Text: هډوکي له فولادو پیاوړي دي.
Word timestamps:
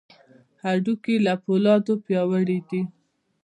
هډوکي 0.63 1.15
له 1.25 1.33
فولادو 1.43 1.93
پیاوړي 2.05 2.59
دي. 2.69 2.81